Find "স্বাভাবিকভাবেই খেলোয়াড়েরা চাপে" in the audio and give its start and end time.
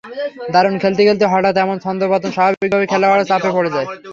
2.35-3.49